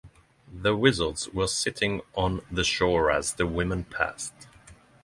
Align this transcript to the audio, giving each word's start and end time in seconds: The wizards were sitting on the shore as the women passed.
The 0.51 0.75
wizards 0.75 1.29
were 1.29 1.45
sitting 1.45 2.01
on 2.15 2.41
the 2.49 2.63
shore 2.63 3.11
as 3.11 3.33
the 3.33 3.45
women 3.45 3.83
passed. 3.83 4.33